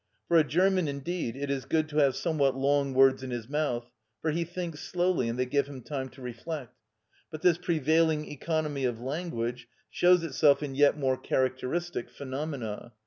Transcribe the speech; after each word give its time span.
For 0.27 0.37
a 0.39 0.43
German 0.43 0.87
indeed 0.87 1.35
it 1.37 1.51
is 1.51 1.65
good 1.65 1.87
to 1.89 1.97
have 1.97 2.15
somewhat 2.15 2.55
long 2.57 2.95
words 2.95 3.21
in 3.21 3.29
his 3.29 3.47
mouth; 3.47 3.91
for 4.19 4.31
he 4.31 4.43
thinks 4.43 4.79
slowly, 4.79 5.29
and 5.29 5.37
they 5.37 5.45
give 5.45 5.67
him 5.67 5.83
time 5.83 6.09
to 6.09 6.23
reflect. 6.23 6.73
But 7.29 7.43
this 7.43 7.59
prevailing 7.59 8.25
economy 8.27 8.83
of 8.85 8.99
language 8.99 9.67
shows 9.91 10.23
itself 10.23 10.63
in 10.63 10.73
yet 10.73 10.97
more 10.97 11.17
characteristic 11.17 12.09
phenomena. 12.09 12.93